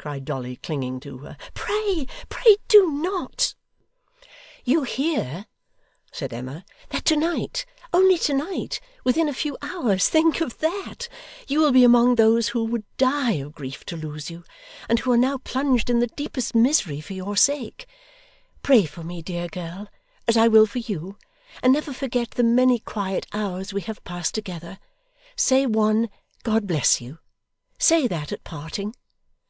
[0.00, 1.36] cried Dolly, clinging to her.
[1.54, 3.56] 'Pray, pray, do not!'
[4.64, 5.46] 'You hear,'
[6.12, 11.08] said Emma, 'that to night only to night within a few hours think of that!
[11.48, 14.44] you will be among those who would die of grief to lose you,
[14.88, 17.84] and who are now plunged in the deepest misery for your sake.
[18.62, 19.88] Pray for me, dear girl,
[20.28, 21.18] as I will for you;
[21.60, 24.78] and never forget the many quiet hours we have passed together.
[25.34, 26.08] Say one
[26.44, 27.18] "God bless you!"
[27.80, 28.94] Say that at parting!